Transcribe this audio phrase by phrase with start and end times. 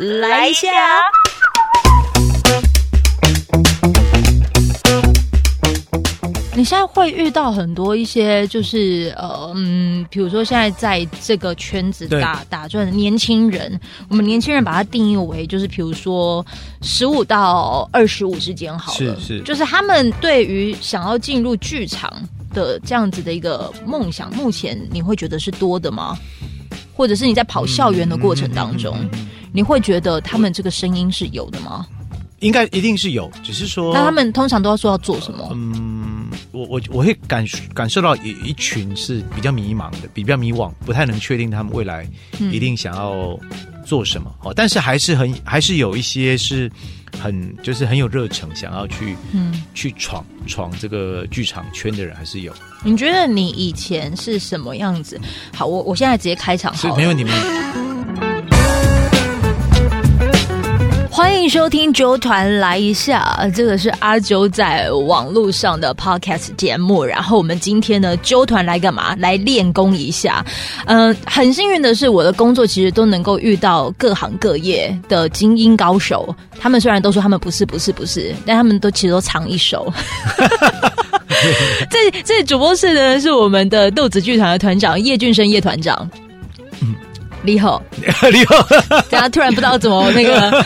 [0.00, 0.66] 来一下。
[6.56, 16.44] 你现在会遇到很多一些，就是呃嗯，比如说现在在这个圈子打打转的年轻人，我们年轻人把它定义为就是比如说
[16.80, 19.42] 十五到二十五之间好了，是是。
[19.42, 22.10] 就是他们对于想要进入剧场
[22.54, 26.16] 的这样子的一个梦想，目前你会觉得是多的吗？
[26.94, 31.86] 或者是你在跑校园的过程当中，嗯嗯嗯嗯嗯你会觉得他们这个声音是有的吗？
[32.40, 35.46] 应该一定是有，只是说那他们通常都要说要做什么？
[35.52, 42.08] 嗯，我我我会感感受到一一群是比较迷茫的，比较迷惘，不太能确定他们未来
[42.38, 43.38] 嗯一定想要
[43.84, 44.34] 做什么。
[44.42, 46.72] 哦，但是还是很还是有一些是
[47.20, 55.20] 很就是很有热诚，想要去嗯，去闯闯这个剧场圈的人还是有，你觉得你以前是什么样子？
[55.54, 56.96] 好，我我现在直接开场好了。
[56.96, 57.89] 没问题，没问题。
[61.20, 67.04] 欢迎收听九团来一下，这个是阿九在网络上的 podcast 节目。
[67.04, 69.14] 然后我们今天呢，纠团来干嘛？
[69.16, 70.42] 来练功一下。
[70.86, 76.34] 嗯、很幸运的是，我的工作其实都能够遇到各行各业的精英高手。
[76.58, 79.92] 他们虽然都说他们不是不是不是，但他们都其实都藏一手。
[81.90, 86.10] 这这主播室呢，是我们的豆子剧团的团长叶俊生叶团长。
[87.42, 87.82] 你好，
[88.32, 88.66] 你好，
[89.10, 90.64] 大家突然不知道怎么 那个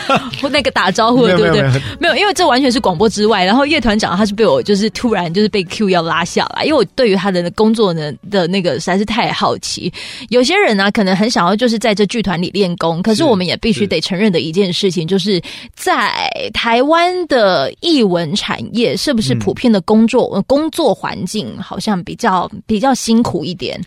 [0.49, 1.81] 那个打招呼了，对不对？
[1.99, 3.45] 没有，因为这完全是广播之外。
[3.45, 9.91] 然后叶团长他是被我就是突然就是被 Q 要拉下来，因为我对于他的工作呢的那个实在是太好奇。
[10.29, 15.41] 有些人呢、可能很想要就是在这剧团里练功，可是是我们也必须得承认的一件事情，就是
[15.75, 23.79] 在台湾的艺文产业，是不是嗯普遍的工作、呃工作环境好像比较比较辛苦一点？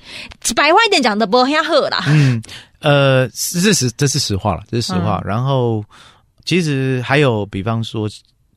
[0.56, 2.02] 白话一点讲的不很好啦。
[2.08, 2.40] 嗯，
[2.80, 5.20] 呃，这是实，这是实话了，这是实话。
[5.24, 5.84] 然后，
[6.44, 8.08] 其实还有，比方说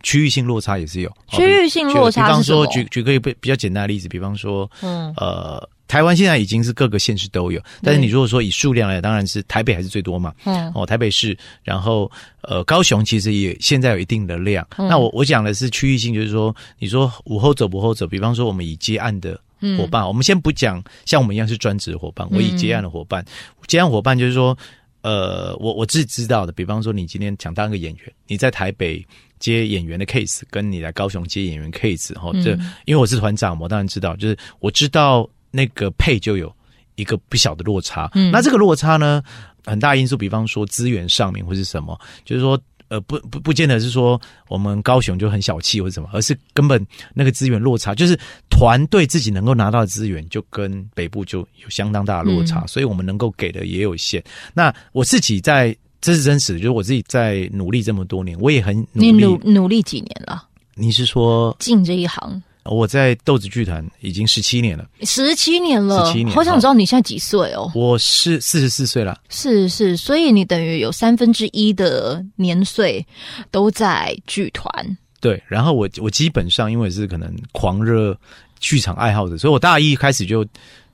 [0.04, 1.09] 区域性落差也是有。
[1.09, 10.34] 哦区域性落差比方说，举举个比比较简单的例子，比方说，嗯呃，台湾现在已经是各个县市都有，但是你如果说以数量来，当然是台北还是最多嘛。
[10.46, 12.10] 嗯哦，台北市，然后
[12.42, 14.66] 呃，高雄其实也现在有一定的量。
[14.78, 19.40] 嗯那我我讲的是区域性，就是说，你说午后走不后走，比方说我们以接案的嗯
[19.78, 23.26] 伙伴，我们先不讲像我们一样是专职伙伴，我以嗯接案的伙伴，
[23.68, 24.58] 接案伙伴就是说，
[25.02, 29.06] 呃，我我自己知道的，比方说你今天想当一个演员，你在台北
[29.40, 36.54] 接演员的 case，跟你来高雄接演员 case，哈、这嗯因为我是团长，我当然知道，就是我知道那个配就有
[36.96, 38.10] 一个不小的落差。
[38.14, 38.32] 嗯。
[38.32, 39.24] 那这个落差呢，
[39.66, 42.60] 很大因素，比方说资源上面或是什么，就是说。
[42.91, 44.19] 呃，不不不见得是说
[44.50, 48.19] 我们高雄就很小气或者什么，而是根本那个资源落差，就是
[48.50, 54.22] 团队自己能够拿到的资源，就跟北部就有相当大的落差，嗯所以我们能够给的也有限。
[54.53, 59.24] 那我自己在，这是真实的，就是我自己在努力这么多年，我也很努你力。
[59.24, 60.46] 努努力几年了？
[60.75, 67.72] 你是说进这一行我在豆子剧团已经十七年了，十七年了，十七年好想知道你现在几岁哦？
[67.74, 69.20] 我是四十四岁了。
[69.30, 73.06] 是是，所以你等于有三分之一的年岁
[73.50, 74.98] 都在剧团。
[75.20, 78.16] 对，然后我我基本上因为是可能狂热
[78.60, 80.46] 剧场爱好者，所以我大一开始就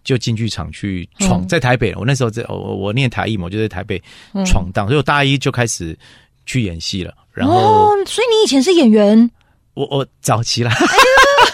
[0.03, 4.01] 就进剧场去闯，嗯在台北，我那时候在我我我念台艺嘛，我就在台北
[4.33, 5.97] 嗯闯荡，所以我大一就开始
[6.45, 7.13] 去演戏了。
[7.33, 9.29] 然后哦，所以你以前是演员，
[9.73, 10.73] 我我早期啦，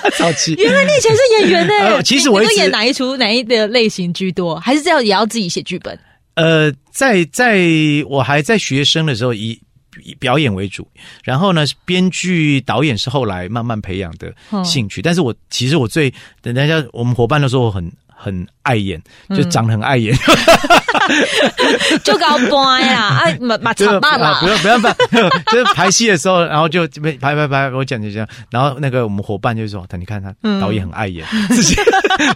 [0.18, 4.60] 早期原来你以前是演员呢、呃其实我演哪一出哪一的类型居多？
[4.60, 5.98] 还是这样也要自己写剧本？
[6.36, 7.62] 呃，在在
[8.08, 9.60] 我还在学生的时候，以
[10.04, 10.88] 以表演为主，
[11.24, 15.02] 然后呢，编剧导演是后来慢慢培养的嗯兴趣。
[15.02, 17.92] 但是我其实我最等大家我们伙伴都说我很
[18.24, 20.16] 很碍眼，就嗯长得很碍眼，
[22.04, 26.88] 就搞掰啦， 啊，马马就是长爸啊不爸，用不要不用， 就是排戏的时候，然后就
[27.20, 30.62] 排排排，我讲就这样，然后那个我们伙伴就说：“等你看他嗯。
[30.62, 31.76] 导演很碍眼，自己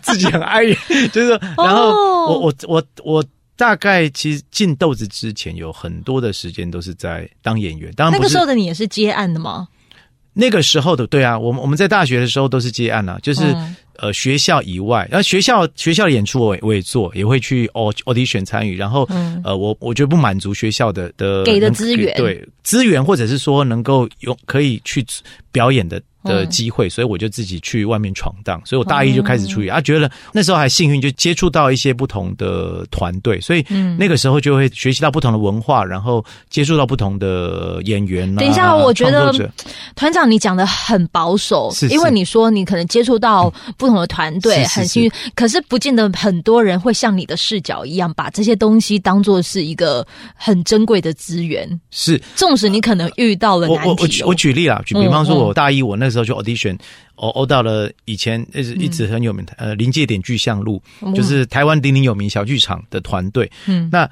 [0.01, 0.77] 自己很碍眼，
[1.11, 2.27] 就是说，然后哦。
[2.27, 3.23] 我我我我。”
[3.57, 9.67] 大概其实进豆子之前有很多的时间都是在当演员，当然那个时候的你也是接案的吗？
[10.33, 19.41] 那个时候的，对啊，我们我们在大学的时候都是接案啊，就是、嗯呃学校以外，然后学校学校的演出我也我也做，也会去 aud audition 参与，然后、嗯。
[19.43, 22.15] 呃我我觉得不满足学校的的给的资源。
[22.17, 25.05] 对资源或者是说能够有可以去
[25.51, 28.61] 表演的的机会，所以我就自己去外面闯荡。
[28.65, 33.65] 所以我大一就开始出去啊，觉得那时候还幸运，就接触到一些不同的团队，所以
[33.97, 38.33] 那个时候就会学习到不同的文化，然后接触到不同的演员。
[38.35, 39.33] 等一下，我觉得
[39.95, 51.67] 团长你讲的很保守，是因为你说你可能接触到不同的团队很幸运，可是不见得很多人会像你的视角一样，把这些东西当做是一个很珍贵的资源。
[51.91, 56.77] 是，纵使你可能遇到了难题，我举例啊，举比方说，我大一我那时候就 audition，
[57.15, 60.81] 哦欧到了以前一直一直很有名的呃临界点巨像路，
[61.15, 63.49] 就是台湾鼎鼎有名小剧场的团队。
[63.65, 64.09] 嗯，那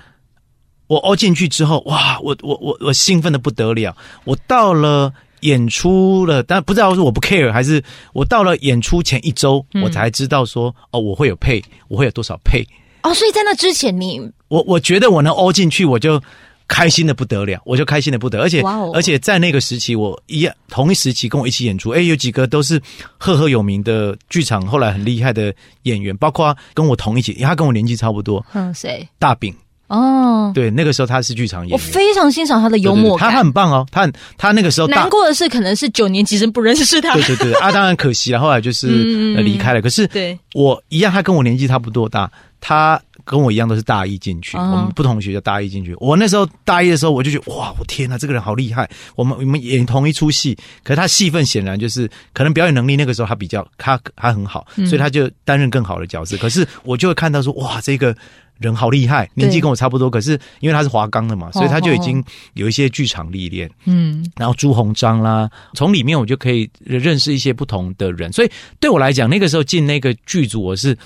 [0.88, 3.96] 我欧进去之后，哇，我我我我兴奋的不得了。
[4.24, 12.66] 我到了演出了，但不知道是我不 care 还是我到了演出前一周，我才知道说哦，我会有配，我会有多少配。
[13.04, 16.22] 哦，所以在那之前你，我我觉得我能欧进去，我就。
[16.68, 18.62] 开心的不得了，我就开心的不得，而且
[18.94, 22.82] 而且在那个时期，我一样同一时期跟我一起演出，哎，有几个都是
[23.18, 25.54] 赫赫有名的剧场，后来很厉害的
[25.84, 29.08] 演员，包括跟我同一起，他跟我年纪差不多，嗯，谁？
[29.20, 29.54] 大饼
[29.88, 43.02] 哦，对，那个时候他是剧场演员，我非常欣赏他的幽默感，他很棒哦，他他那个时候难过的是，可能是九年级生不认识他，对对对， 啊，当然可惜了，后来就是离开了，可是对我一样，他跟我年纪差不多大，他。
[43.24, 45.96] 跟我一样都是大一进去，我们不同学校大一进去。
[46.00, 48.88] 我那时候大一的时候，我就觉得哇，我天呐，这个人好厉害！
[49.16, 56.38] 我们我们演同一出戏，可是他戏份显然就是可能表演能力那个时候他比较他他很好，所以他就担任更好的角色。
[56.38, 58.16] 可是我就会看到说哇，这个
[58.58, 62.24] 人好厉害，年纪跟我差不多，可是因为他是华冈的嘛，所以他就已经
[62.54, 63.70] 有一些剧场历练。
[63.86, 68.32] 嗯，然后朱鸿章啦，从里面我就可以认识一些不同的人。
[68.32, 70.98] 所以对我来讲，那个时候进那个剧组，我是。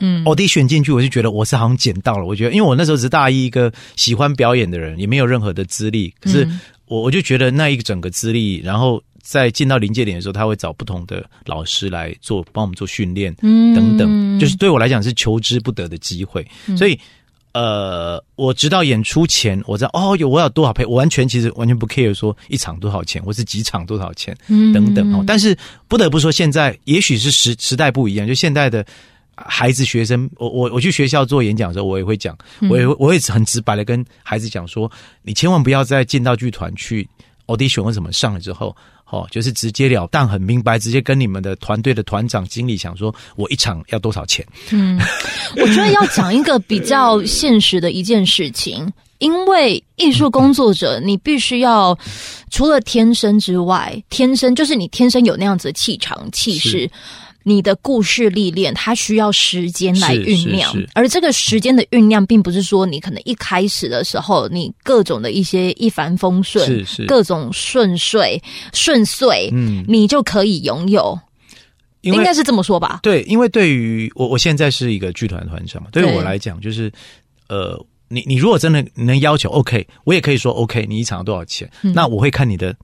[0.00, 2.24] 嗯，我第一选进去，我就觉得我是好像捡到了。
[2.24, 6.12] 我觉得，因为我那时候是大一，一个喜欢表演的人，也没有任何的资历。
[6.18, 6.48] 可是
[6.86, 16.46] 我我就觉得那一整个资历，然后在进到临界点的时候，他会找不同的老师来做，帮我们做训练，嗯，等等，就是对我来讲是求之不得的机会。
[16.76, 16.98] 所以，
[17.52, 24.36] 呃，我直到演出前，我知道哦，有我有多少配，我完全其实完全不 care 说一场多少钱，或是几场多少钱，
[24.74, 25.24] 等等哦。
[25.26, 25.56] 但是
[25.88, 28.84] 不得不说，现在也许是时时代不一样，就现在的。
[29.34, 32.36] 孩子、学生，我我我去学校做演讲的时候，我也会讲，
[32.68, 34.88] 我也我也很直白的跟孩子讲说，
[35.22, 37.08] 你千万不要再进到剧团去
[37.46, 38.76] audition 或什么上了之后，
[39.12, 44.44] 哦，就是直截了当、很明白，直接跟你们的团队的团长、经理讲说，我一场要多少钱。
[44.70, 44.98] 嗯，
[45.54, 51.96] 我觉得要讲一个比较现实的一件事情，因为艺术工作者，你必须要
[52.50, 56.90] 除了天生之外，天生就是你天生有那样子的气场、气势。
[57.44, 68.42] 你的故事历练，它需要时间来酝酿，而这个时间的酝酿，并不是说你可能一开始的时候，你各种的一些一帆风顺，是是各种顺遂
[68.72, 71.18] 顺遂，嗯，你就可以拥有，
[72.02, 73.00] 应该是这么说吧？
[73.02, 76.92] 对，因为对于我，我现在是一个剧团团长嘛，对于我来讲，就是
[77.48, 77.78] 呃，
[78.08, 81.70] 你你如果真的能要求 OK，我也可以说 OK，你一场多少钱？
[81.80, 82.74] 那我会看你的。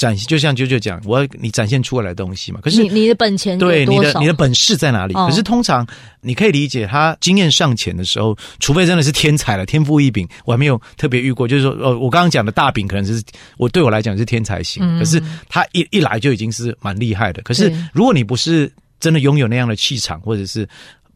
[0.00, 2.58] 展现就像啾啾讲，我要你展现出来的东西嘛。
[2.62, 5.12] 可是你你的本钱对你的你的本事在哪里？
[5.12, 5.86] 可是通常
[6.22, 11.46] 你可以理解，他经验尚浅的时候，除非真的是天才了，天赋异禀，我还没有特别遇过。
[11.46, 13.22] 就是说，呃，我刚刚讲的大饼可能是
[13.58, 17.42] 我对我来讲是天才型，可是他一一来就已经是蛮厉害的。
[17.42, 20.66] 可是如果你不是真的拥有那样的气场，或者是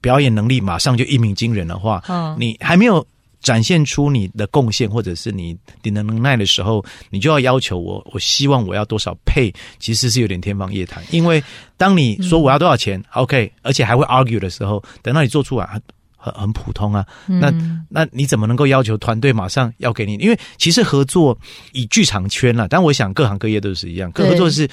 [0.03, 2.03] 表演能力马上就一鸣惊人的话，
[2.39, 3.03] 你还没有。
[3.45, 11.05] 展现出你的贡献，或者是你你的能耐的时候，你就要要求我，我希望我要多少配，其实是有点天方夜谭。
[11.11, 11.41] 因为
[11.77, 15.81] 当你说我要多少钱，OK，而且还会 argue 的时候，等到你做出来很
[16.17, 17.53] 很很普通啊，那
[17.89, 20.15] 那你怎么能够要求团队马上要给你？
[20.15, 21.39] 因为其实合作
[21.73, 24.67] 以剧场圈了，但我想各行各业都是一样，合作是。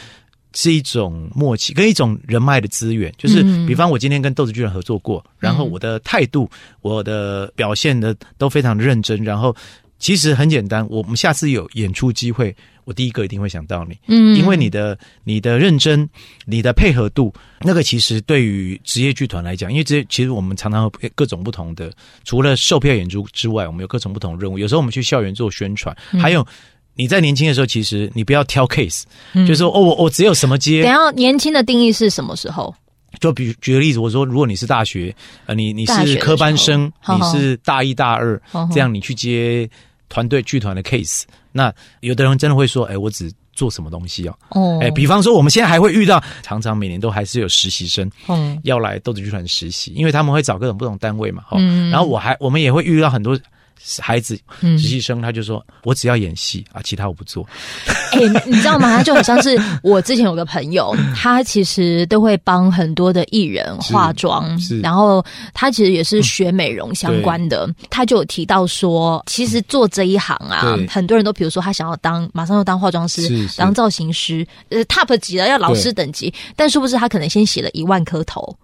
[0.53, 3.13] 是一种默契，跟一种人脉的资源。
[3.17, 6.49] 就是，比方我今天跟豆子巨人合作过，然后我的态度、
[6.81, 9.23] 我的表现的都非常的认真。
[9.23, 9.55] 然后，
[9.97, 13.97] 其实很简单，我们下次有演出机会，我第一个一定会想到你。
[14.07, 16.09] 嗯，因为你的、你的认真、
[16.45, 21.91] 你的配合度，那个其实对于职业剧团来讲，因为这其实我们常常各种不同的，
[22.23, 24.59] 除了售票演出之外，我们有各种不同任务。
[24.59, 26.45] 有时候我们去校园做宣传，还有。
[26.95, 30.83] 你在年轻的时候，其实你不要挑 case，就是说哦，我我只有什么接。
[30.83, 32.73] 等下，年轻的定义是什么时候？
[33.19, 35.13] 就比举个例子，我说，如果你是大学，
[35.45, 39.69] 呃，你你是科班生，你是大一大二，这样你去接
[40.07, 44.35] 团队剧团的 case，那有的人真的会说，哎，我只做什么东西哦？
[44.51, 53.37] 哦，哎，比方说，我们现在还会遇到，常常每年都还是有实习生，嗯，要来豆子剧团实习，因为他们会找各种不同单位嘛，嗯，然后我还我们也会遇到很多。
[53.99, 57.45] 孩子嗯实习生，他就说我只要演戏啊，其他我不做。
[58.11, 58.97] 哎、你知道吗？
[58.97, 65.23] 他就很像是 我之前有个朋友，他其实都会帮很多的艺人化妆是，然后
[65.53, 67.67] 他其实也是学美容相关的。
[67.89, 78.55] 他就有提到说，其实做这一行啊，很多人都比如说他想要当马上要当化妆师是，是当造型师，呃，top 级的要老师等级，但殊不知他可能先洗了一万颗头。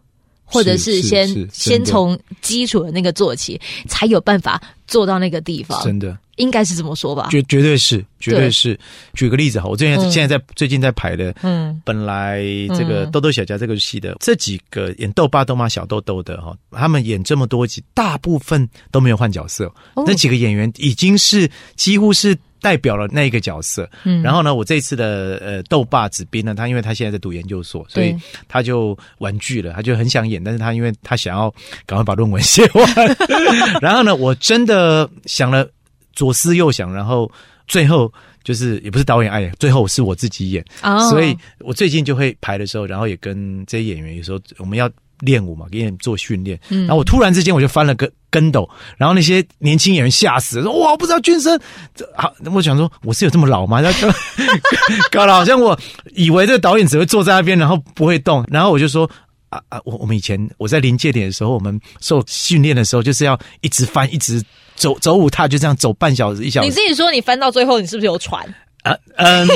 [0.48, 7.28] 或者是先是先从基础的那个做起，才有办法做到那个地方，真的，应该是这么说吧？
[7.30, 8.80] 绝绝对是，绝对对是。
[9.14, 10.10] 举个例子哈，我最近嗯。
[10.10, 11.80] 现在在最近在排的，嗯。
[11.84, 13.12] 本来这个嗯。
[13.12, 19.66] 豆豆小家这个戏的这几个演豆爸豆妈小豆豆的哈，他们演这么多集，大部分都没有换角色。
[19.96, 20.04] 哦。
[20.08, 23.90] 那几个演员已经是几乎是代表了那一个角色。
[24.04, 28.16] 嗯然后呢，我这一次的呃豆爸子斌呢，他因为他现在在读研究所，所以
[28.48, 31.54] 他就婉拒了，他就很想演，但是他因为他想要
[31.86, 32.86] 赶快把论文写完，
[33.82, 35.70] 然后呢，我真的想了
[36.14, 37.32] 左思右想，然后
[37.68, 38.12] 最后
[38.44, 40.64] 就是也不是导演爱演，最后是我自己演。
[40.82, 46.60] 哦所以我最近就会排的时候，然后也跟这些演员有时候我们要练舞嘛，给你们做训练。
[46.70, 51.60] 嗯然后我突然之间我就翻了个跟斗，然后那些年轻演员吓死了，说哇，我不知道俊生，
[51.96, 53.82] 这好，我想说我是有这么老吗？
[53.82, 55.78] 然后搞搞得好像我
[56.16, 59.10] 以为这个导演只会坐在那边，然后不会动，然后我就说。
[59.50, 59.80] 啊啊！
[59.86, 64.44] 我我们以前我在临界点的时候，我们受训练的时候，就是要一直翻，一直
[64.76, 68.46] 走走舞踏，就这样走半小时一小时你自己说你翻到最后，你是不是有喘？
[68.88, 69.48] 啊嗯，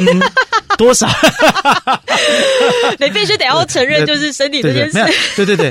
[0.78, 1.08] 多少？
[3.00, 5.00] 你必须得要承认，就是身体这件事。，
[5.36, 5.70] 对对 对，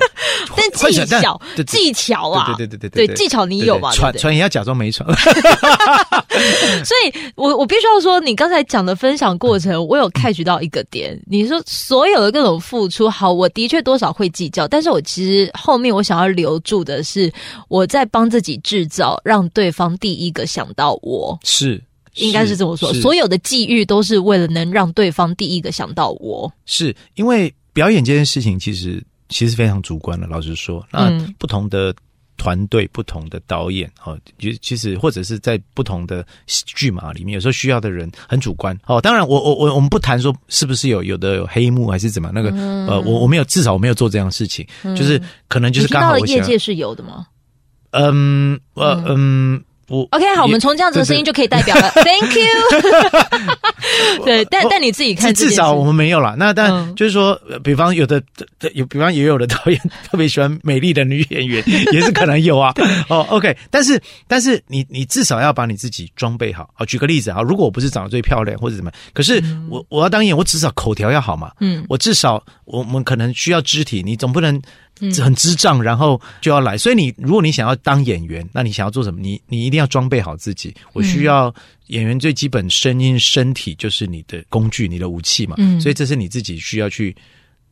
[0.57, 3.93] 但技巧技巧啊，对对对对对技巧你有嘛？
[3.93, 5.09] 传传也要假装没传。
[6.85, 11.21] 所以我我必须要说，你刚才讲的分享过程，我有 catch 到一个点。
[11.27, 17.31] 你说所有的各种付出，好，我的确多少会计较，但是我其实后面我想要留住的是，
[17.69, 21.39] 我在帮自己制造，让对方第一个想到我。
[21.45, 21.83] 是，
[22.21, 26.53] 应该是这么说，所有的际遇都是为了能让对方第一个想到我。
[26.67, 30.27] 是因为表演这件事情，其实其实非常主观的。
[30.27, 31.95] 老实说，那嗯不同的
[32.37, 38.79] 团队、不同的导演，哦，其其实或者是在不同的剧码里面，有时候需要的人很主观。
[38.87, 42.51] 哦，当然我，我我我们不谈说是不是有有的有黑幕还是怎么样，那个、
[42.87, 47.27] 呃，我我没有至少我没有做这样的事情，就是可能就是刚好我，业界是有的吗
[47.93, 49.63] 嗯呃嗯。
[49.91, 51.91] 我？OK，好，我们从这样子的声音就可以代表了。
[52.03, 52.47] Thank you。
[54.25, 56.37] 对，但但你自己看至至少我们没有了。
[56.39, 58.23] 那但嗯就是说，呃比方有的
[58.73, 59.79] 有，比方也有的导演
[60.09, 62.73] 特别喜欢美丽的女演员，也是可能有啊。
[63.09, 66.71] 哦，OK，但是但是你你至少要把你自己装备好。
[66.75, 71.51] 好，举个例子啊，如果我不是长得最漂亮或者怎么样，可是我我要当演员，我至少口条要好嘛。
[71.61, 74.63] 嗯我至少我们可能需要肢体，你总不能嗯
[75.23, 76.77] 很智障，然后就要来。
[76.77, 79.21] 所以你如果你想要当演员，那你想要做什么？
[79.21, 80.75] 你你一定要装备好自己。
[80.93, 81.55] 我需要
[81.89, 85.57] 演员最基本声音、身体就是你的工具、你的武器嘛。
[85.59, 87.15] 嗯所以这是你自己需要去。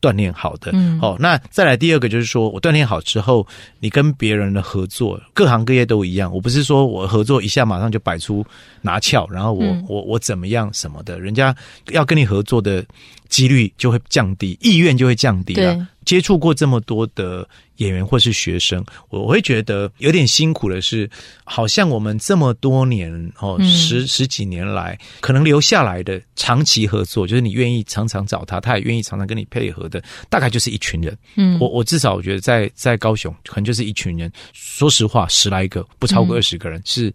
[0.01, 3.45] 锻炼好的，嗯哦，那再来第二个就是说，我锻炼好之后，
[3.81, 6.33] 你跟别人的合作，各行各业都一样。
[6.33, 8.41] 我不是说我合作一下马上就摆出
[8.81, 11.53] 拿翘，然后我、嗯我我怎么样什么的，人家
[11.91, 12.81] 要跟你合作的
[13.27, 15.85] 几率就会降低，意愿就会降低了对。
[16.09, 21.07] 接触过这么多的演员或是学生，我我会觉得有点辛苦的是，
[21.43, 31.15] 好像我们这么多年哦，嗯十十几年来，可能留下来的长期合作，就是你愿意常常找他，他也愿意常常跟你配合的，大概就是一群人。
[31.35, 34.31] 嗯我我至少我觉得在在高雄，可能就是一群人。
[34.51, 37.13] 说实话，十来个，不超过嗯二十个人、是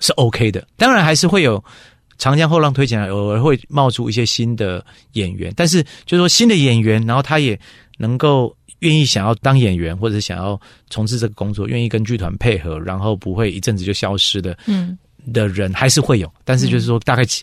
[0.00, 0.66] 是 OK 的。
[0.76, 1.62] 当然还是会有
[2.18, 7.58] 长江后浪推前来，偶尔会冒出一些新的演员，但是就是说新的演员，然后他也
[7.98, 14.96] 能够愿意想要当演员，或者想要从事这个工作，愿意跟剧团配合，然后不会一阵子就消失的嗯
[15.32, 17.42] 的人还是会有，但是就是说大概几。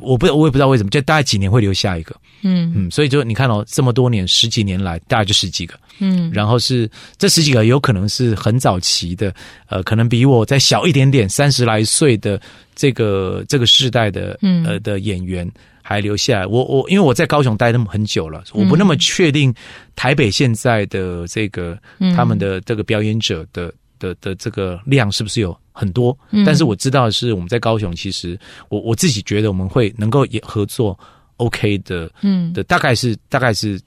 [0.00, 2.72] 我不，我也不知道为什么，就大概几年会留下一个，嗯。
[2.74, 6.30] 嗯，所以就你看哦，这么多年十几年来，大概就十几个，嗯。
[6.32, 9.34] 然后是这十几个有可能是很早期的，
[9.68, 12.40] 呃，可能比我再小一点点，三十来岁的
[12.74, 14.64] 这个这个世代的嗯。
[14.64, 15.50] 呃的演员
[15.82, 16.46] 还留下来。
[16.46, 19.52] 我我因为我在高雄待那么很久了，我不那么确定
[19.96, 22.14] 台北现在的这个、嗯。
[22.14, 26.16] 他们的这个表演者的的的这个量是不是有很多？
[26.30, 26.44] 嗯。
[26.44, 30.98] 但是我知道的是我们在高雄，其实我我自己觉得我们会能够也合作
[31.44, 33.80] OK 的嗯，的，大概是大概是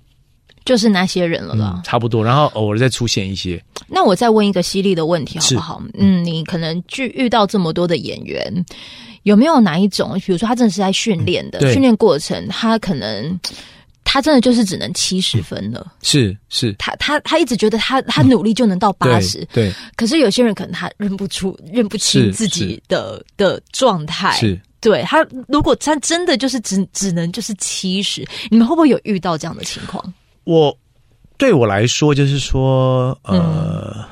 [0.65, 1.83] 就是那些人了啦嗯。
[1.83, 3.63] 差不多，然后偶尔再出现一些。
[3.87, 5.83] 那我再问一个犀利的问题好不好？
[5.93, 8.65] 嗯，你可能去遇到这么多的演员，
[9.23, 13.39] 有没有哪一种，比如说他真的是在训练的，对训练过程他可能
[14.03, 15.93] 他真的就是只能七十分了。
[16.01, 24.31] 是是，他他他一直觉得他他努力就能到八十、嗯对，可是有些人可能他认不出、认不清自己的的状态。
[24.33, 30.13] 是对他，如果他真的就是只只能就是七十，你们会不会有遇到这样的情况？
[30.43, 30.77] 我
[31.39, 34.05] 对我来说，就是说，呃，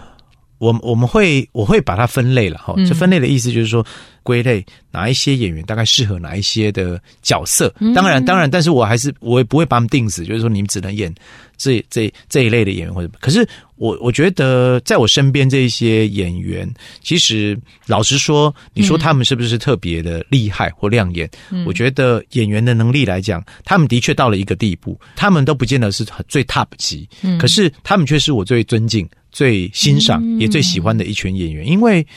[0.57, 2.73] 我我们会我会把它分类了哈。
[2.75, 3.85] 嗯这分类的意思就是说，
[4.23, 7.71] 归类哪一些演员大概适合哪一些的角色。
[7.79, 11.13] 嗯当然，当然，但是我还是我也不会把他们定死，就是说你们只能演
[11.55, 13.13] 这这这一类的演员或者。
[13.21, 13.47] 可是
[13.83, 16.65] 我我觉得，在我身边这一些演员，
[17.01, 21.29] 其实老实说，你说他们是不是特别的厉害或亮眼？
[21.51, 32.07] 嗯我觉得演员的能力来讲，他们的确到了一个地步，他们都不见得是最 top 级，嗯可是他们却是我最尊敬、最欣赏、嗯也最喜欢的一群演员，因为。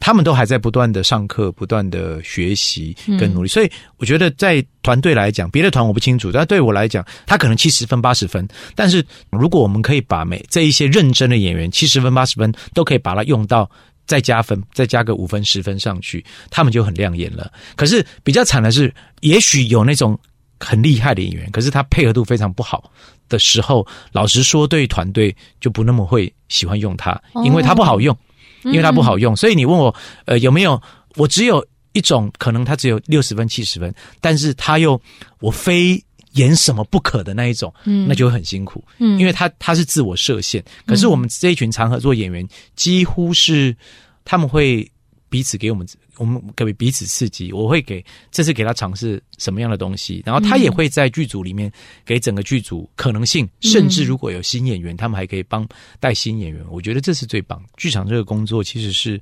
[0.00, 8.46] 他们都还在不断的上课、不断的学习跟努力，所以我觉得在团队来讲，别的团我不清楚，但对我来讲，他可能七十分、八十分。
[8.74, 13.68] 但是如果我们可以把每这一些认真的演员七十分、八十分都可以把它用到
[14.06, 17.52] 再加分，再加个五分、十分上去，他们就很亮眼了。
[17.76, 20.18] 可是比较惨的是，也许有那种
[20.60, 22.90] 很厉害的演员，可是他配合度非常不好
[23.28, 28.16] 的时候，老实说，对团队就不那么会喜欢用他，因为他不好用。
[28.64, 29.94] 因为它不好用，所以你问我，
[30.26, 30.80] 呃，有没有？
[31.16, 35.00] 我只有一种可能，它只有六十分、七十分，但是它又
[35.40, 40.62] 我非演什么不可的那一种，嗯那就会很辛苦，嗯因为它它是自我设限。
[40.86, 42.46] 可是我们这一群常合作演员，
[42.76, 43.76] 几乎是
[44.24, 44.88] 他们会
[45.28, 47.52] 彼此给我们，我们给彼此刺激。
[47.52, 51.70] 我会给这次给他尝试什么样的东西，然后他也会在剧组里面
[52.04, 55.68] 给整个剧组可能性，甚至如果有新演员，他们还可以帮
[56.00, 56.64] 带新演员。
[56.70, 57.62] 我觉得这是最棒。
[57.76, 59.20] 剧场这个工作其实是，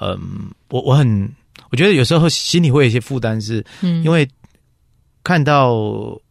[0.00, 1.30] 嗯，我我很
[1.70, 4.28] 我觉得有时候心里会有一些负担，是嗯因为
[5.22, 5.72] 看到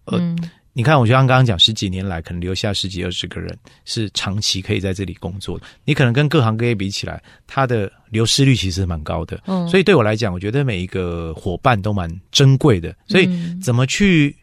[0.06, 0.18] 呃。
[0.20, 0.38] 嗯
[0.76, 5.66] 你看，我就像刚刚讲，十几年来可能留下十几二十个人是长期可以在这里工作的。
[5.86, 9.40] 你可能跟各行各业比起来，它的流失率其实蛮高的。
[9.46, 12.96] 嗯所以对我来讲，我觉得每一个伙伴都蛮珍贵的。
[13.08, 14.36] 所以嗯怎么去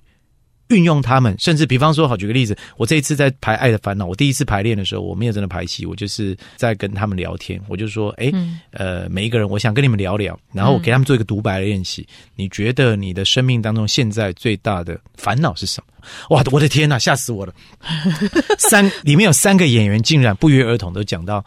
[0.70, 12.06] 运用他们，甚至比方说，好举个例子，我这一次在排《爱的烦恼》，我第一次排练的时候，我没有真的排戏，我就是在跟他们聊天，我就说，哎、嗯呃，每一个人，我想跟你们聊聊，然后我给他们做一个独白的练习。
[12.36, 16.36] 你觉得你的生命当中现在最大的烦恼是什么？
[16.36, 17.52] 哇，我的天呐，吓死我了！
[18.58, 21.44] 三里面有三个演员竟然不约而同都讲到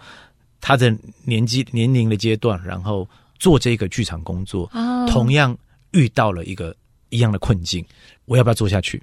[0.59, 3.07] 他的年纪年龄的阶段，然后
[3.39, 5.57] 做这个剧场工作，啊同样
[5.91, 6.75] 遇到了一个
[7.09, 7.83] 一样的困境，
[8.25, 9.01] 我要不要做下去？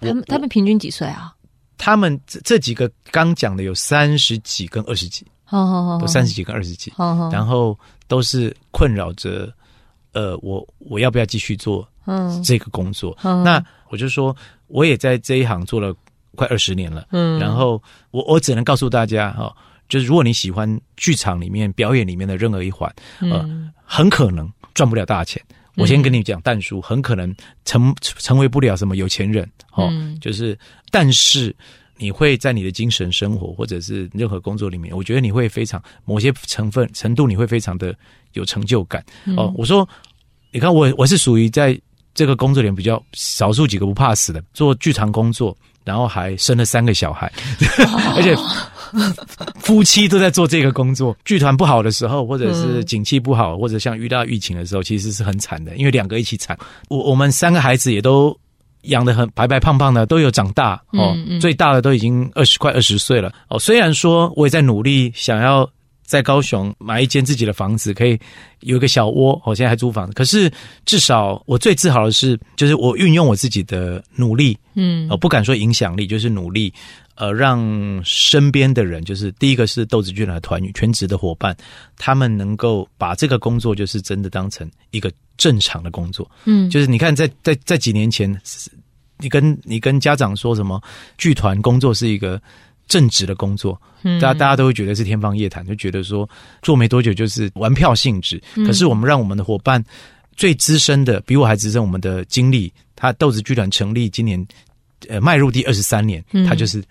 [0.00, 1.34] 他们他们平均几岁啊？
[1.76, 6.92] 他们这这几个刚讲的有三十几跟二十几，好好好，有三十几跟二十几，
[7.30, 9.48] 然后都是困扰着，
[10.12, 13.16] 呃，我我要不要继续做嗯这个工作？
[13.22, 15.94] 嗯那我就说，我也在这一行做了
[16.34, 17.80] 快二十年了，嗯然后
[18.10, 19.56] 我我只能告诉大家哈、哦，
[19.88, 25.40] 就是如果你喜欢剧场里面表演里面的任何一环，呃，嗯很可能赚不了大钱。
[25.78, 30.58] 我先跟你讲，淡叔很可能成成为不了什么有钱人哦，嗯就是
[30.90, 31.54] 但是
[31.96, 37.94] 你会在你的精神生活或者是任何工作里面，我觉得你会非常某些成分程度你会非常的
[38.34, 39.52] 有成就感嗯哦。
[39.56, 39.88] 我说，
[40.52, 41.80] 你看我我是属于在
[42.14, 45.56] 这个工作里面比较少数几个不怕死的，做剧场工作，
[45.88, 47.32] 然后还生了三个小孩，
[48.14, 48.36] 而且
[49.58, 51.16] 夫妻都在做这个工作。
[51.24, 56.54] 剧团不好的时候，或者是嗯景气不好，或者像遇到疫情的时候，其实是很惨的，因为两个一起惨。
[56.90, 58.38] 我我们三个孩子也都
[58.82, 61.14] 养的很白白胖胖的，都有长大哦。
[61.16, 63.58] 嗯嗯最大的都已经二十快二十岁了哦。
[63.58, 65.66] 虽然说我也在努力想要。
[66.08, 68.18] 在高雄买一间自己的房子，可以
[68.60, 69.40] 有一个小窝。
[69.44, 70.50] 我现在还租房子，可是
[70.86, 76.72] 至少我最自豪的是，就是我运用我自己的努力，嗯呃，不敢说影响力，就是努力，
[77.14, 77.60] 呃，让
[78.02, 81.54] 身边的人，就是第一个是豆子剧团的团员、全职的伙伴，
[81.98, 86.28] 他们能够把这个工作就是真的当成一个正常的工作。
[86.46, 88.34] 嗯就是你看在，在在几年前，
[89.18, 90.82] 你跟你跟家长说什么
[91.18, 92.40] 剧团工作是一个
[92.88, 94.20] 正职的工作，嗯。
[94.20, 96.28] 大家大家都会觉得是天方夜谭，就觉得说
[96.62, 98.42] 做没多久就是玩票性质。
[98.56, 98.66] 嗯。
[98.66, 99.82] 可是我们让我们的伙伴
[100.36, 104.44] 最资深的，比我还资深，我们的经历，他豆子剧团成立今年
[105.08, 106.44] 呃迈入第二十三年，嗯。
[106.44, 106.82] 他就是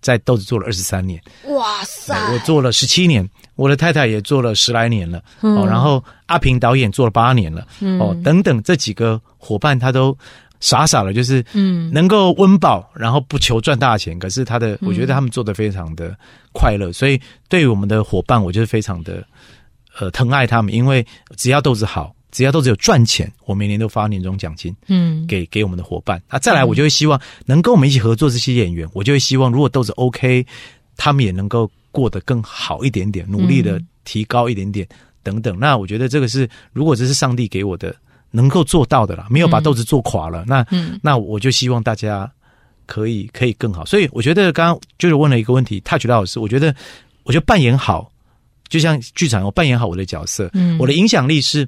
[0.00, 1.20] 在豆子做了二十三年。
[1.48, 2.14] 哇塞。
[2.14, 7.66] 呃我做了十七年，我的太太也做了十来年了、哦，然后阿平导演做了八年了、
[8.00, 10.16] 哦，等等这几个伙伴他都
[10.60, 16.16] 傻傻的，就是嗯能够温饱，然后不求赚大钱，可是他的我觉得他们做的非常的
[16.52, 19.26] 快乐，所以对于我们的伙伴，我就是非常的
[19.98, 22.14] 呃疼爱他们，因为只要豆子好。
[22.32, 26.38] 只要豆子有赚钱，我每年都发年终奖金嗯，给给我们的伙伴啊。
[26.38, 30.44] 再来，我就会希望能跟我们一起合作这些演员，我就会希望如果豆子 OK，
[30.98, 34.86] 他们也能够过得更好一点点，努力的提高一点点
[35.22, 35.58] 等等。
[35.58, 37.94] 那我觉得这个是，如果这是上帝给我的
[38.36, 42.30] 能够做到的啦，没有把豆子做垮了，那嗯那我就希望大家
[42.84, 43.84] 可以可以更好。
[43.84, 46.74] 所以我觉得刚刚就是问了一个问题，touch 到老师，我觉得
[47.24, 48.12] 我觉得扮演好，
[48.68, 51.66] 就像剧场，我扮演好我的角色，嗯我的影响力是。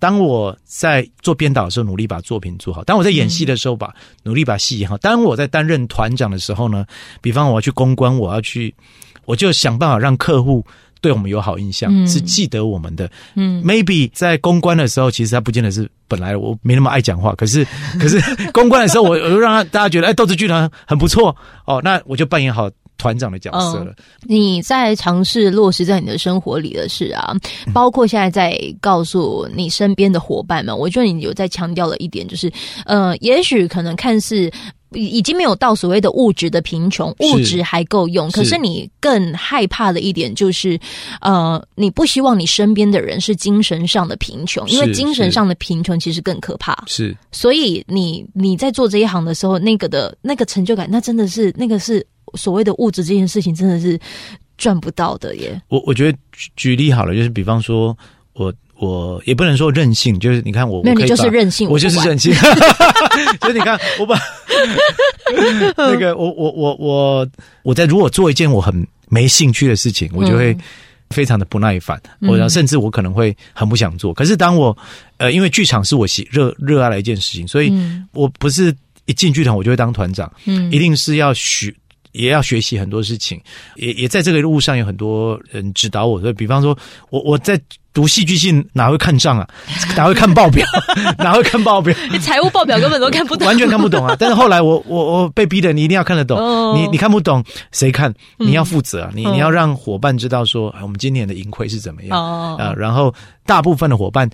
[0.00, 3.90] 当我在做编导的时候，努力把作品做好；当我在演戏的时候，把
[4.22, 6.84] 努力把戏演好；当我在担任团长的时候呢，
[7.22, 8.74] 比方我要去公关，我要去，
[9.24, 10.62] 我就想办法让客户
[11.00, 13.10] 对我们有好印象，嗯是记得我们的。
[13.34, 17.66] 嗯 maybe 在公关的时候，其实他不见得是本来我没那么爱讲话，可是
[17.98, 18.20] 可是
[18.52, 21.34] 公关的时候，我我就让他大家觉得哎，豆子剧团很不错
[21.66, 23.92] 哦，那我就扮演好团长的角色了。
[24.22, 27.34] 你在尝试落实在你的生活里的事啊，
[27.72, 32.48] 包括现在在告诉你身边的伙伴们，我觉得你有在强调了一点，就是
[32.86, 34.48] 呃，也许可能看似。
[34.94, 38.30] 已已经没有到所谓的物质的贫穷，物质还够用。
[38.30, 40.78] 可是你更害怕的一点就是，
[41.20, 46.82] 呃，你不希望你身边的人是精神上的贫穷，因为精神上的贫穷其实更可怕。
[46.86, 52.04] 是所以你你在做这一行的时候，那个的那个成就感，那真的是那个是
[52.34, 53.98] 所谓的物质这件事情，真的是
[54.56, 55.60] 赚不到的耶。
[55.68, 57.96] 我我觉得举举例好了，就是比方说
[58.34, 64.18] 我我也不能说任性，就是你看我那，你就是任性，我就是任性，所 以你看我把
[65.76, 67.28] 那个我我我我
[67.62, 70.60] 我在如果做一件我很没兴趣的事情，我就会嗯
[71.10, 74.12] 非常的不耐烦，嗯我甚至我可能会很不想做。
[74.12, 74.76] 可是当我
[75.18, 78.74] 呃，因为剧场是我喜热热爱的一件事情，所以嗯我不是
[79.06, 81.74] 一进剧团我就会当团长，嗯一定是要学。
[82.12, 83.40] 也要学习很多事情，
[83.74, 86.20] 也也在这个路上有很多人指导我。
[86.20, 86.78] 所以，比方说，
[87.10, 87.60] 我我在
[87.94, 89.48] 读戏剧性哪会看账啊？
[89.96, 90.66] 哪会看报表？
[91.18, 91.96] 哪会看报表？
[92.10, 94.14] 你财务报表根本都看不懂，完全看不懂啊！
[94.18, 96.36] 但是后来我我我被逼的，你一定要看得懂。
[96.38, 98.10] 哦你你看不懂，谁看？
[98.40, 99.10] 嗯你要负责啊！
[99.14, 102.74] 你嗯你要让伙伴知道说，哎我们今年的盈亏是怎么样哦啊？
[102.76, 103.14] 然后
[103.46, 104.28] 大部分的伙伴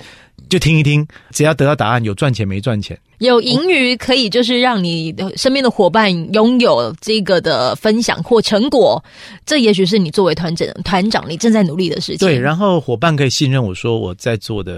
[0.49, 9.03] 就听一听，只要得到答案，有赚钱没赚钱，有盈余可以就是让你的身边的伙伴拥有这个的分享或成果，
[9.45, 12.27] 这也许是你作为团长团长你正在努力的事情。
[12.27, 14.73] 对，然后伙伴可以信任我说我在做的，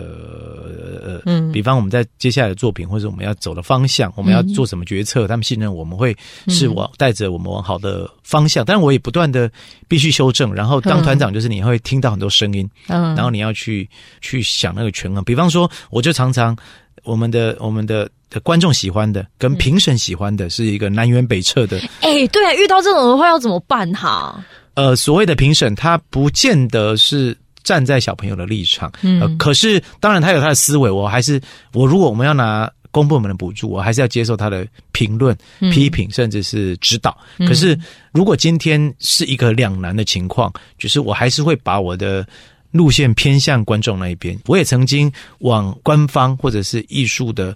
[1.05, 6.17] 呃，嗯比方我们在接下来的作品或者我们要走的方向，我们要做什么决策，他们信任我们会
[6.49, 6.75] 是嗯。
[6.75, 9.51] 往带着我们往好的方向，但是我也不断的
[9.89, 10.53] 必须修正。
[10.55, 13.89] 然后当团长就是你会听到很多声音，嗯，然后你要去
[14.21, 15.23] 去想那个权衡。
[15.25, 16.57] 比方说，我就常常
[17.05, 21.79] 我们的我们的的观众喜欢的跟评审喜欢的是一个南辕北辙的。
[22.01, 24.45] 哎、对啊，遇到这种的话要怎么办哈？
[24.75, 31.39] 呃，所谓的评审，他不见得是站在小朋友的立场，嗯呃，可是当然他有他的思维，我还是
[31.75, 37.19] 我如果我们要拿公部门的补助，我还是要接受他的评论、嗯批评，甚至是指导。
[37.39, 37.77] 嗯可是
[38.13, 42.25] 如果今天是一个两难的情况，就是我还是会把我的。
[42.73, 47.55] 路线偏向观众那一边，我也曾经往官方或者是艺术的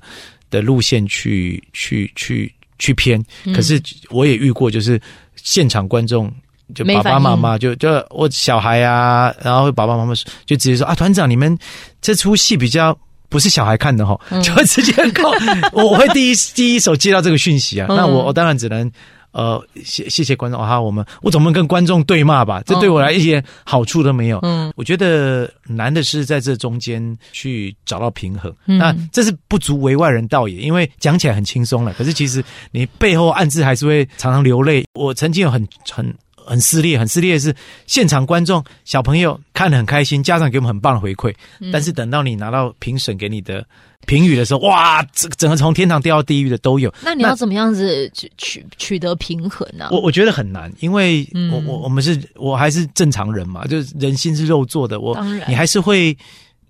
[0.50, 5.00] 的路线去去去去偏，嗯可是我也遇过，就是
[5.34, 6.30] 现场观众
[6.74, 10.12] 就爸爸妈妈就就我小孩啊，然后爸爸妈妈
[10.44, 11.58] 就直接说啊，团长你们
[12.02, 12.94] 这出戏比较。
[13.36, 15.30] 不是小孩看的哈，嗯就会直接告
[15.72, 18.90] 我， 我会第一第一手接到这个讯息啊，嗯那我我当然只能
[19.32, 24.38] 呃谢谢谢观众啊，我们我总不能跟观众对骂吧，这对我来一点好处都没有。
[24.42, 34.82] 嗯我觉得难的是在这中间去找到平衡，嗯那这是不足为外人道也，因为讲起来很轻松了，可是其实你背后暗自还是会常常流泪。
[34.94, 36.14] 我曾经有很很。
[36.46, 37.54] 很撕裂，很撕裂的是
[37.86, 43.66] 现场观众小朋友看得很开心，家长给我们很棒的回馈，嗯但是等到你拿到评审给你的
[44.06, 46.92] 评语的时候，哇，整整个从天堂掉到地狱的都有。
[47.02, 51.50] 那你要怎么样子取取取得平衡呢、我我觉得很难，因为嗯。
[51.50, 55.50] 我我我们是我还是正常人嘛，就是人心是肉做的，我当然。
[55.50, 56.16] 你还是会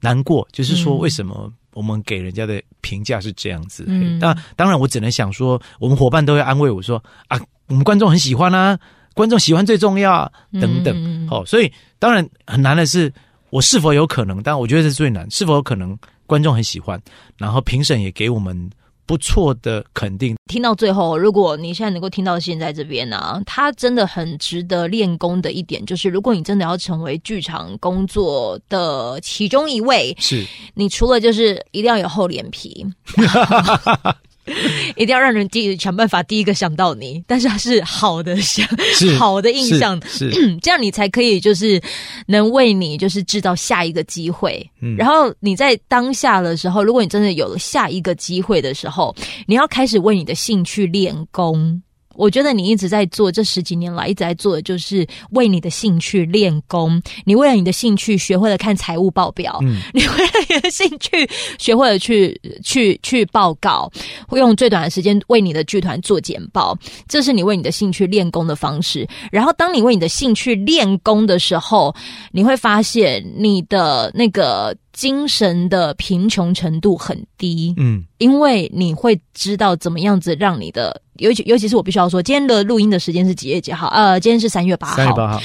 [0.01, 0.99] 难过，就是说嗯。
[0.99, 3.85] 为什么我们给人家的评价是这样子？
[3.87, 4.19] 嗯。
[4.19, 8.79] 那当然我只能想说，我们伙伴都会安慰我说啊，我们观众很喜欢啊，
[9.17, 10.95] 观众喜欢最重要啊，等等。
[10.95, 13.11] 嗯哦，所以当然很难的是，
[13.49, 14.43] 我是否有可能？
[14.43, 17.01] 但我觉得这是最难，是否有可能观众很喜欢，
[17.39, 18.71] 然后评审也给我们
[19.07, 20.37] 不错的肯定。
[20.49, 32.87] 听到最后，如果你现在能够听到现在这边呢、它真的很值得练功的一点，就是如果你真的要成为剧场工作的其中一位，是你除了就是一定要有厚脸皮，
[34.97, 40.01] 一定要让人第想办法第一个想到你，但是它是好的想是 好的印象，
[40.63, 41.81] 这样你才可以就是
[42.27, 44.65] 能为你就是制造下一个机会。
[44.81, 49.15] 嗯然后你在当下的时候，如果你真的有了下一个机会的时候，
[49.47, 51.83] 你要开始为你的兴趣练功。
[52.17, 57.01] 我觉得你一直在做，这十几年来一直在做的就是为你的兴趣练功。
[57.25, 63.91] 你为了你的兴趣学会了看财务报表，嗯你为了你的兴趣学会了去去去报告，
[64.27, 66.77] 会用最短的时间为你的剧团做简报，
[67.09, 69.07] 这是你为你的兴趣练功的方式。
[69.31, 71.95] 然后，当你为你的兴趣练功的时候，
[72.33, 83.89] 你会发现你的那个精神的贫穷程度很低，嗯因为你会知道怎么样子让你的，尤其尤其是我必须要说，今天的录音的时间是几月几号？
[83.89, 84.97] 呃，今天是三月八号。
[84.97, 85.43] 三月八号，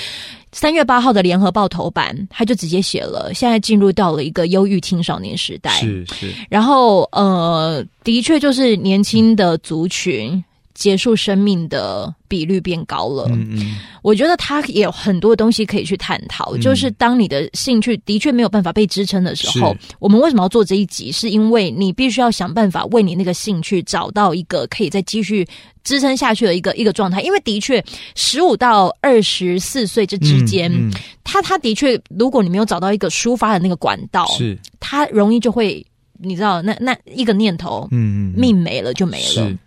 [0.54, 5.72] 三月八号的联合报头版，他就直接写了，现在进入到了一个忧郁青少年时代。
[5.72, 10.42] 是是，然后呃，的确就是年轻的族群
[10.82, 13.26] 结束生命的比率变高了。
[13.30, 21.12] 嗯嗯我觉得他也有很多东西可以去探讨，嗯就是当你的兴趣的确没有办法被支撑的时候，我们为什么要做这一集？
[21.12, 25.48] 是因为你必须要想办法为你那个兴趣找到一个可以再继续
[25.84, 27.22] 支撑下去的一个一个状态。
[27.22, 27.84] 因为的确，
[28.16, 30.92] 十五到二十四岁这之间，嗯嗯
[31.24, 35.86] 他他的确，如果你没有找到一个抒发的那个管道，是他容易就会，
[36.18, 39.58] 你知道，那那一个念头，嗯嗯命没了就没了是。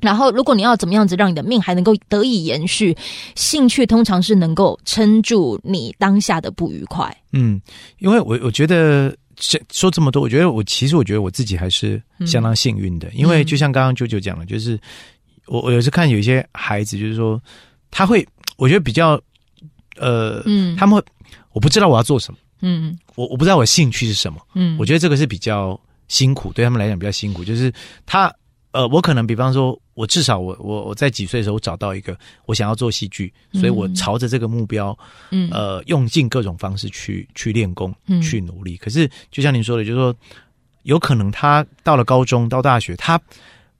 [0.00, 2.96] 然后，如果你要怎么样子让你的命还能够得以延续，
[3.34, 7.16] 兴趣通常是能够撑住你当下的不愉快。
[7.32, 7.60] 嗯，
[7.98, 14.78] 因为我我觉得说说这么多，我觉得我其实我觉得我自己还是相当幸运的，因为就像刚刚舅舅讲的，就是
[15.46, 17.40] 我我有时看有一些孩子，就是说
[17.90, 19.20] 他会，我觉得比较
[19.96, 20.76] 呃，嗯。
[20.76, 21.04] 他们会
[21.52, 22.98] 我不知道我要做什么，嗯。
[23.14, 25.78] 我我不知道我的兴趣是什么，嗯，我觉得这个是比较
[26.08, 27.72] 辛苦，对他们来讲比较辛苦，就是
[28.04, 28.30] 他
[28.72, 34.96] 呃，我可能比方说，我至少我我我在几岁的时候我找到一个我想要做戏剧，所以我嗯朝着这个目标，
[35.30, 35.48] 嗯。
[35.50, 38.76] 呃，用尽各种方式去去练功嗯，去努力。
[38.76, 40.14] 可是就像您说的，就是说，
[40.82, 43.18] 有可能他到了高中到大学，他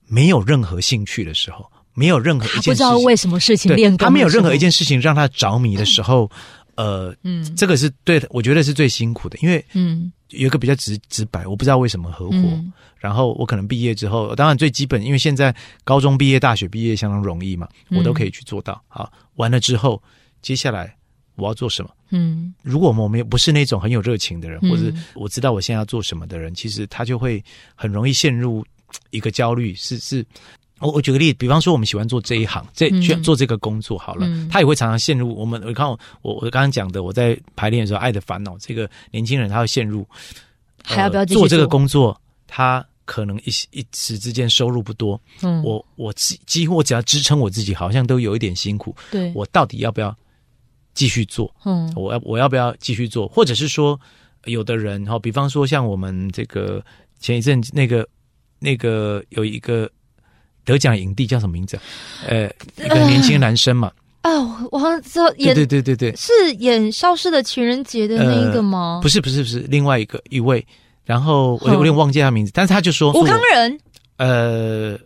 [0.07, 6.29] 没有任何兴趣的时候，没有任何一件事情，不知道为什么事情对练功他没有任何一件事情让他着迷的时候，
[6.75, 7.55] 呃，嗯。
[7.55, 12.35] 这个是对的，我觉得是最辛苦的，因为嗯有一个比较直直白，我不知道为什么合伙。
[12.35, 18.83] 嗯然后我可能毕业之后，当然最基本，因为现在高中毕业、大学毕业相当容易嘛，嗯我都可以去做到。
[18.87, 20.01] 好，完了之后，
[20.41, 20.97] 接下来
[21.35, 21.91] 我要做什么？
[22.09, 27.41] 嗯如果我们不是那种很有热情的人，嗯或者我知道我现在要做什么的人，其实他就会
[27.75, 28.65] 很容易陷入
[29.11, 29.75] 一个焦虑。
[29.75, 30.25] 是是，
[30.79, 35.61] 我我举个例子，比方说我们喜欢做这一行，这去做这个工作好了，嗯他也会常常陷入我们。
[35.63, 40.07] 我看我我我刚刚讲的，我在排练的时候，《爱的烦恼》这个年轻人他会陷入。
[40.83, 41.67] 还要不要继续呃做这个？
[41.67, 42.19] 工作？
[42.47, 48.95] 他可能一一时之间收入不多，嗯，我我几几乎我只要支撑我自己，好像都有一点辛苦。
[49.11, 50.15] 对，我到底要不要
[50.93, 51.53] 继续做？
[51.65, 53.27] 嗯我要我要不要继续做？
[53.27, 53.99] 或者是说，
[54.45, 56.81] 有的人哈，比方说像我们这个
[57.19, 58.07] 前一阵那个
[58.59, 59.89] 那个有一个
[60.67, 61.81] 得奖影帝叫什么名字啊？
[62.27, 62.43] 呃，
[62.85, 63.89] 一个年轻男生嘛，
[64.23, 68.99] 哦，我好像知道对演对对对对，是演《消失的情人节》的那一个吗？
[69.01, 70.63] 不是不是不是，另外一个一位，
[71.05, 73.79] 然后我嗯有点忘记他名字，但是他就说吴康仁。
[74.17, 74.97] 呃，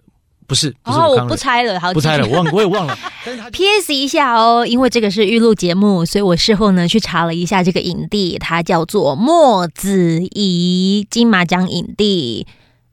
[0.48, 2.98] 不是，不是哦，我不猜了，好，不猜了，我忘，我也忘了。
[3.52, 3.94] P.S.
[3.94, 12.48] 一下哦，因为这个是预录节目，所以我事后呢去查了一下这个影帝，他叫做莫子仪，金马奖影帝。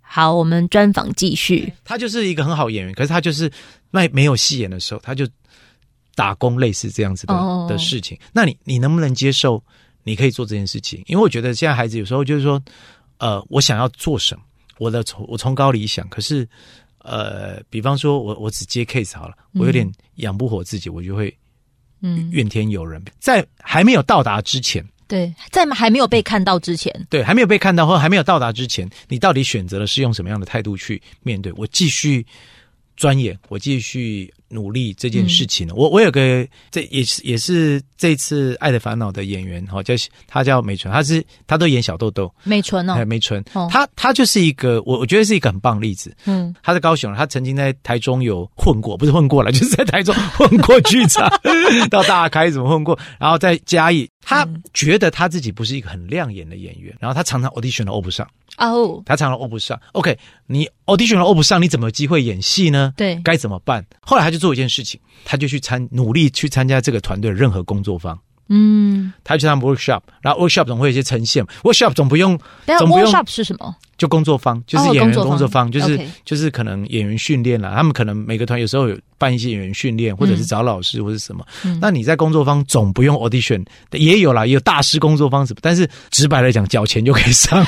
[0.08, 1.70] 好，我们专访继续。
[1.84, 3.50] 他就是一个很好演员，可是他就是
[3.90, 5.28] 那没有戏演的时候，他就
[6.14, 8.18] 打工类似这样子的、哦的事情。
[8.32, 9.62] 那你你能不能接受？
[10.04, 12.62] 你可以做这件事情，因为我觉得现在孩子有时候就是说，
[13.18, 14.42] 呃，我想要做什么，
[14.78, 16.48] 我的崇我崇高理想，可是
[17.00, 21.36] 呃，比方说我我只接 case 好了，我有点养不活自己，我就会
[22.00, 23.04] 嗯，怨天尤人。
[23.18, 31.50] 在还没有到达之前，对，在还没有被看到之前，对，还没有被看到或还没有到达之前，你到底选择了是用什么样的态度去面对？
[31.56, 32.24] 我继续
[32.98, 35.72] 钻研，我继续努力这件事情呢？
[35.76, 39.94] 我我有个这也是也是这次《爱的烦恼》的演员哈，叫
[40.26, 42.94] 他叫美纯，他是他都演小豆豆，美纯哦。
[42.94, 43.40] 还有，梅纯。
[43.54, 46.12] 哦，他他就是一个我我觉得是一个很棒的例子。
[46.24, 46.52] 嗯。
[46.60, 51.30] 他在高雄，他曾经在台中有混过，不是混过了， 就是在台中混过剧场，
[51.88, 54.60] 到大开怎么混过，然后在嘉义，他嗯。
[54.74, 58.28] 觉得他自己不是一个很亮眼的演员，然后他常常 audition 都 o 不上，
[58.58, 59.80] 哦，他常常 o 不上。
[59.92, 62.92] OK，你 audition 了 o 不上，你怎么有机会演戏呢？
[62.96, 63.84] 对，该怎么办？
[64.00, 68.18] 后来他就做一件事情，他就去参努力去参加这个团队的任何工作坊。
[68.48, 73.76] 嗯，他去他们 workshop，然后 workshop 总会有一些呈现，workshop 总不用但是总不用 workshop 是什么？
[73.98, 81.44] 就工作方，就是哦演员工作坊工作坊，就是就是可能演员训练了，他们可能每个团有时候有办一些演员训练，或者是找老师或者什么。
[81.64, 81.76] 嗯。
[81.82, 87.66] 那你在工作方总不用 audition，也有啦，也有大师工作方什么，但是直白来讲，缴钱就可以上，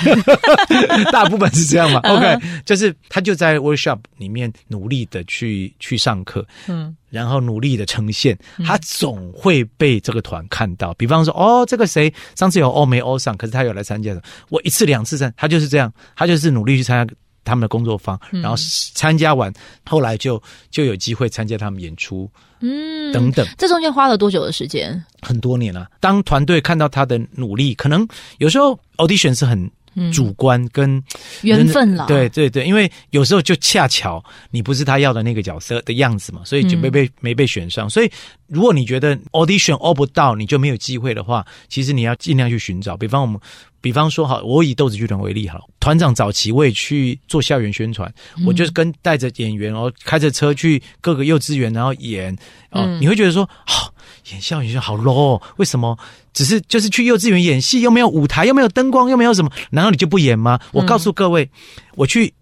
[1.11, 2.01] 大部分是这样嘛。
[2.05, 2.17] 嗯。
[2.17, 10.95] OK，就是他就在 workshop 里面努力的去去上课，嗯然后努力的呈现，他总会被这个团看到。
[10.95, 12.13] 比方说，哦，这个谁？
[12.35, 18.55] 上次有欧没欧上，可是他有来参加的，我一次两次参，他就是这样，他就是努力去参加他们的工作坊，然后
[18.95, 19.53] 参加完，
[19.85, 23.47] 后来就就有机会参加他们演出嗯，等等。
[23.59, 25.03] 这中间花了多久的时间？
[25.23, 28.07] 很多年了、当团队看到他的努力，可能
[28.39, 29.71] 有时候 audition 是很嗯
[30.13, 31.03] 主观跟
[31.43, 37.89] 缘分了，对对对，因为有时候就恰巧你不是他要的那个角色的样子嘛，所以就没嗯被、没被选上。
[37.89, 38.11] 所以
[38.47, 42.97] 如果你觉得 audition o 不到，你就没有机会的话，其实你要尽量去寻找。
[42.97, 43.41] 比方我们，
[43.81, 52.35] 比方说好，我以豆子剧团为例好了，团长早期我也去做校园宣传，嗯我就是跟带着演员然后，开着车去各个幼稚园，然后演
[52.71, 53.93] 哦，嗯你会觉得说，好、
[54.31, 55.99] 演校园宣传好 low，、哦、为什么？
[56.33, 60.61] 只是就是去幼稚园演戏，又没有舞台，又没有灯光，又没有什么，难道你就不演吗？
[60.73, 61.51] 我告诉各位，
[61.97, 62.33] 我去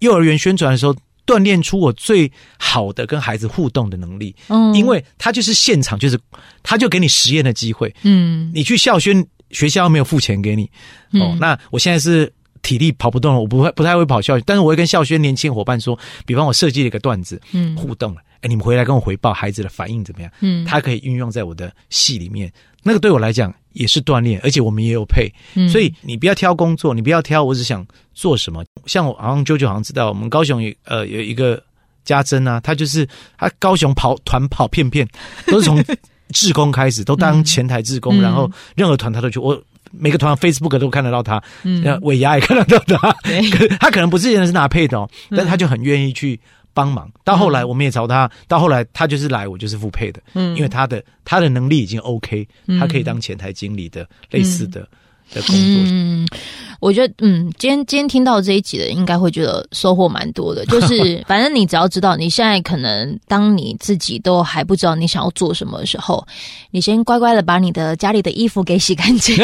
[0.00, 6.18] 幼儿园宣传的时候，锻炼出我最好的跟孩子互动的能力，嗯因为他就是现场，就是
[6.62, 7.94] 他就给你实验的机会。
[8.02, 10.64] 嗯你去校宣，学校又没有付钱给你，
[11.12, 12.32] 哦，嗯那我现在是。
[12.60, 20.30] 体力跑不动了，我不会不太会跑校，但是我会跟校宣年轻伙伴说，比方我设计了一个段子，嗯互动了，哎，你们回来跟我回报孩子的反应怎么样？
[20.40, 28.64] 嗯他可以运用在我的戏里面，那个对我来讲也是锻炼，而且我们也有配，嗯所以你不要挑工作，你不要挑，我只想做什么。
[28.86, 31.62] 像我好像啾啾好像知道，我们高雄有呃有一个
[32.04, 33.08] 家珍啊，他就是
[33.38, 35.08] 他高雄跑团跑片片，
[35.46, 35.82] 都是从
[36.32, 38.22] 志工开始，都当前台志工，嗯。
[38.22, 39.60] 然后任何团他都去，我
[39.90, 41.82] 每个团 Facebook 都看得到他，嗯。
[41.84, 43.14] 呃尾牙也看得到他，
[43.80, 46.38] 他可能不是真的是拿配的哦，但他就很愿意去
[46.74, 47.10] 帮忙。
[47.24, 50.54] 到后来我们也找他，到后来他就是来，我就是付配的，嗯。
[50.56, 52.78] 因为他的他的能力已经 OK，嗯。
[52.78, 54.86] 他可以当前台经理的类似的
[55.32, 55.82] 的工作。
[55.86, 56.28] 嗯，
[56.80, 60.64] 我觉得，嗯，今天今天听到这一集的，应该会觉得收获蛮多的。
[60.66, 66.24] 就是， 反正你只要知道，你现在可能当你自己都还不知道你想要做什么的时候，
[66.70, 69.36] 你先乖乖的把你的家里的衣服给洗干净。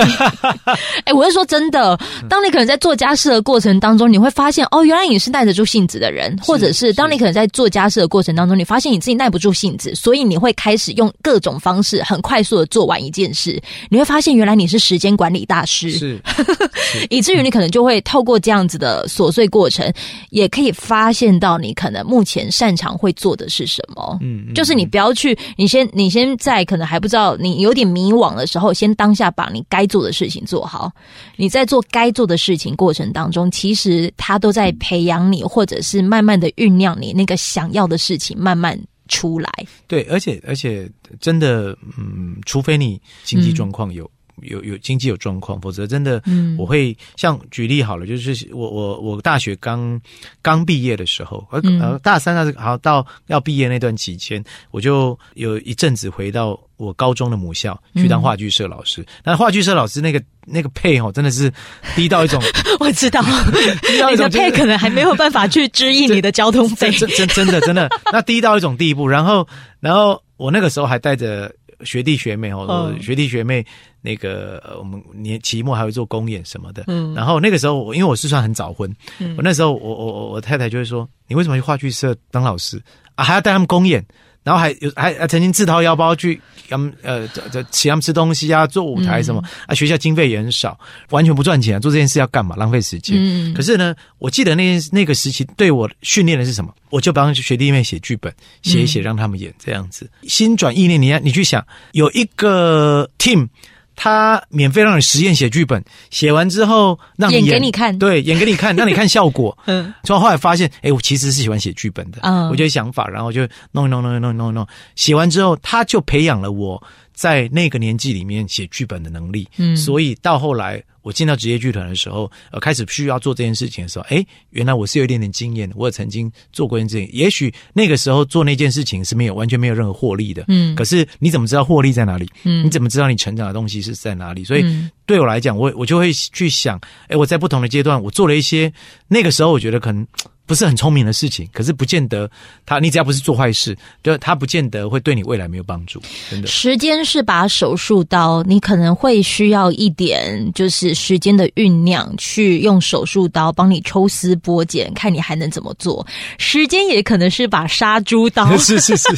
[1.05, 15.91] 哎、我是说真的，当你可能在做家事的过程当中，你会发现，哦，原来你是耐得住性子的人，或者是当你可能在做家事的过程当中，你发现你自己耐不住性子，所以你会开始用各种方式很快速的做完一件事，你会发现原来你是时间管理大师。
[15.91, 16.21] 是，
[17.11, 19.93] 以至于你可能就会透过这样子的琐碎过程，
[20.31, 24.19] 也可以发现到你可能目前擅长会做的是什么。
[24.21, 30.93] 嗯，嗯就是你不要去，你先你先在可能还不知道你有点迷惘的时候，先当下把你该做的事情做好。
[31.37, 39.51] 你在做该做的事情过程当中，其实他都在培养你，或者是慢慢的酝酿你那个想要的事情慢慢出来。
[39.89, 40.87] 对，而且而且
[41.21, 44.11] 真的，嗯，除非你经济状况有。
[44.43, 50.01] 有有经济有状况，否则真的，嗯我会像举例好了，就是我我我大学刚
[50.43, 59.05] 刚毕业的时候，呃、嗯呃大三那是好到要毕业那段期间，我就有一阵子回到我高中的母校去当话剧社老师。
[59.25, 61.53] 那话剧社老师那个那个配哦，真的是
[61.95, 62.43] 低到一种
[62.81, 63.23] 我知道，
[63.87, 66.91] 低到一你的种就是配可能还没有办法去支应你的交通费。
[66.93, 69.07] 真真真的真的，那低到一种地步。
[69.07, 69.47] 然后
[69.81, 73.65] 然后我那个时候还带着学弟学妹哦，嗯学弟学妹
[74.01, 76.85] 那个呃我们年期末还会做公演什么的。
[76.89, 82.83] 嗯然后那个时候我因为我是算很早婚，嗯我那时候我我我我太太就会说，你为什么去话剧社当老师
[83.15, 83.25] 啊？
[83.25, 84.05] 还要带他们公演？
[84.45, 87.27] 然后还有还还曾经自掏腰包去他们呃
[87.71, 90.79] 请他们吃东西啊，做舞台什么、啊，学校经费也很少，
[91.11, 92.55] 完全不赚钱、啊，做这件事要干嘛？
[92.55, 93.17] 浪费时间。
[93.19, 96.73] 嗯可是呢，我记得那那个时期对我训练的是什么？
[96.91, 100.09] 我就帮学弟妹写剧本，写一写让他们演这样子。
[100.29, 103.49] 心转意念，你要你去想，有一个 team。
[103.97, 109.57] 他免费让你实验写剧本，写完之后让你演演给你看对，演给你看， 让你看效果。
[109.67, 112.19] 嗯所以后来发现，哎，我其实是喜欢写剧本的。
[112.23, 116.83] 嗯我就有想法，然后就弄一弄弄一弄弄一弄，写完之后，他就培养了我
[117.15, 119.49] 在那个年纪里面写剧本的能力。
[119.57, 127.15] 嗯所以到后来我进到职业剧团的时候，呃，开始需要做这件事情的时候，哎，原来我是有一点点经验的，我也曾经做过一件事情。
[127.15, 132.29] 也许那个时候做那件事情是没有完全没有任何获利的，嗯可是你怎么知道获利在哪里？
[132.45, 134.43] 嗯你怎么知道你成长的东西是在哪里？
[134.45, 138.73] 所以嗯对我来讲，我我就会去想，哎，我在不同的阶段，我做了一些
[139.07, 140.07] 那个时候我觉得可能
[140.47, 142.31] 不是很聪明的事情，可是不见得
[142.67, 146.47] 他你只要不是做坏事，就他不见得会对你未来没有帮助，真的。
[146.47, 156.07] 时间是把手术刀，你可能会需要一点就是时间的酝酿，去用手术刀帮你抽丝剥茧，看你还能怎么做。
[156.39, 159.09] 时间也可能是把杀猪刀， 是是是，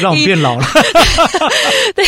[0.00, 0.64] 让我变老了。
[1.96, 2.04] 对，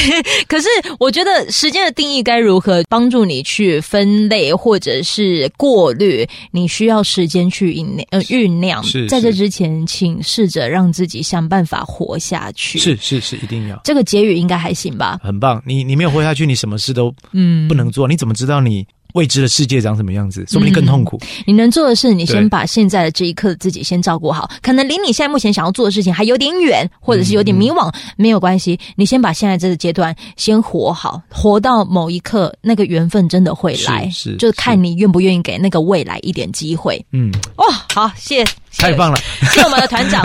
[0.46, 6.28] 可是我觉得时间的定义该如何帮助你去分类或者是过滤？
[6.52, 8.19] 你需要时间去酝酿。
[8.22, 12.78] 酝酿，在这之前，请试着让自己想办法活下去。
[12.78, 13.80] 是是是，一定要。
[13.84, 15.18] 这个结语应该还行吧？
[15.22, 15.62] 很棒。
[15.66, 18.06] 你你没有活下去，你什么事都嗯不能做。
[18.06, 18.86] 你怎么知道你？
[19.14, 21.20] 未知的世界长什么样子，说不定更痛苦。
[21.46, 24.50] 你能做的是，你先把现在的这一刻自己先照顾好。
[24.62, 28.78] 可能离你现在目前想要做的事情还有点远，或者是有点迷惘，没有关系。
[28.96, 34.08] 你先把现在这个阶段先活好，活到某一刻，那个缘分真的会来。
[34.11, 37.04] 是，就看你愿不愿意给那个未来一点机会。
[37.12, 38.50] 嗯，哦，好，谢谢。
[38.78, 39.18] 太棒了，
[39.52, 40.24] 谢谢我们的团长。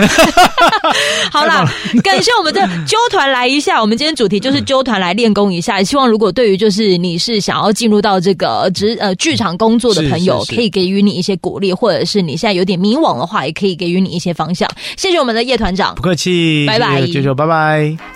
[1.30, 1.68] 好啦，
[2.02, 3.80] 感谢我们的纠团来一下。
[3.80, 5.82] 我们今天主题就是纠团来练功一下。
[5.82, 14.68] 希望如果对于就是你是想要进入到这个职呃剧场工作的朋友，可以给予你一些鼓励，或者是你现在有点迷惘的话，也可以给予你一些方向。
[14.96, 18.15] 谢谢我们的叶团长，不客气，拜拜，舅舅，拜拜。